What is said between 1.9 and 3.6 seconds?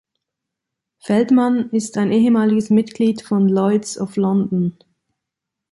ein ehemaliges Mitglied von